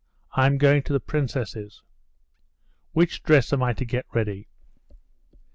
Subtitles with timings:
[0.33, 1.83] I'm going to the princess's."
[2.91, 4.47] "Which dress am I to get ready?"